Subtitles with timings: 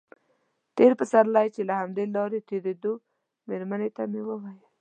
[0.75, 2.93] تېر پسرلی چې له همدې لارې تېرېدو
[3.49, 4.59] مېرمنې ته مې ویل.